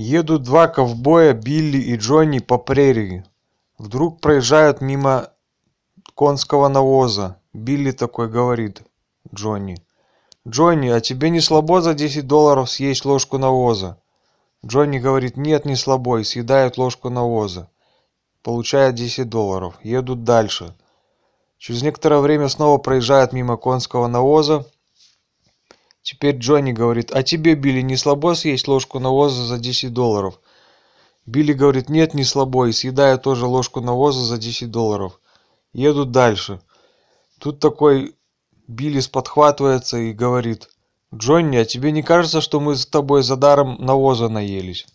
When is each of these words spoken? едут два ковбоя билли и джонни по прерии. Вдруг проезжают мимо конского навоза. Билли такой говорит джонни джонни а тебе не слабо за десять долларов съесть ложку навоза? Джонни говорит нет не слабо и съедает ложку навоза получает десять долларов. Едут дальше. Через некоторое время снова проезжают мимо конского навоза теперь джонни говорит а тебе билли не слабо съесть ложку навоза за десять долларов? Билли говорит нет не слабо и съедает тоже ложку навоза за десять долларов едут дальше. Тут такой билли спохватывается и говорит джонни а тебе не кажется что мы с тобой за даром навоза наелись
едут 0.00 0.42
два 0.42 0.68
ковбоя 0.68 1.34
билли 1.34 1.78
и 1.78 1.96
джонни 1.96 2.38
по 2.38 2.58
прерии. 2.58 3.24
Вдруг 3.78 4.20
проезжают 4.20 4.80
мимо 4.80 5.28
конского 6.14 6.68
навоза. 6.68 7.36
Билли 7.52 7.92
такой 7.92 8.28
говорит 8.28 8.82
джонни 9.34 9.76
джонни 10.48 10.88
а 10.88 11.00
тебе 11.00 11.30
не 11.30 11.40
слабо 11.40 11.80
за 11.82 11.94
десять 11.94 12.26
долларов 12.26 12.70
съесть 12.70 13.04
ложку 13.04 13.38
навоза? 13.38 14.00
Джонни 14.64 14.98
говорит 14.98 15.36
нет 15.36 15.64
не 15.64 15.76
слабо 15.76 16.18
и 16.18 16.24
съедает 16.24 16.78
ложку 16.78 17.10
навоза 17.10 17.68
получает 18.42 18.94
десять 18.94 19.28
долларов. 19.28 19.74
Едут 19.82 20.24
дальше. 20.24 20.74
Через 21.58 21.82
некоторое 21.82 22.20
время 22.20 22.48
снова 22.48 22.78
проезжают 22.78 23.32
мимо 23.32 23.56
конского 23.56 24.06
навоза 24.06 24.64
теперь 26.20 26.36
джонни 26.36 26.72
говорит 26.72 27.12
а 27.14 27.22
тебе 27.22 27.54
билли 27.54 27.80
не 27.80 27.96
слабо 27.96 28.34
съесть 28.34 28.68
ложку 28.68 28.98
навоза 28.98 29.42
за 29.46 29.58
десять 29.58 29.94
долларов? 29.94 30.38
Билли 31.24 31.54
говорит 31.54 31.88
нет 31.88 32.12
не 32.12 32.24
слабо 32.24 32.66
и 32.66 32.72
съедает 32.72 33.22
тоже 33.22 33.46
ложку 33.46 33.80
навоза 33.80 34.20
за 34.20 34.36
десять 34.36 34.70
долларов 34.70 35.18
едут 35.72 36.10
дальше. 36.10 36.60
Тут 37.38 37.58
такой 37.58 38.16
билли 38.68 39.00
спохватывается 39.00 39.96
и 39.96 40.12
говорит 40.12 40.68
джонни 41.14 41.56
а 41.56 41.64
тебе 41.64 41.90
не 41.90 42.02
кажется 42.02 42.42
что 42.42 42.60
мы 42.60 42.76
с 42.76 42.84
тобой 42.84 43.22
за 43.22 43.36
даром 43.36 43.78
навоза 43.80 44.28
наелись 44.28 44.86